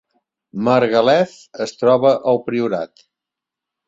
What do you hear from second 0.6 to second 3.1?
Margalef es troba al Priorat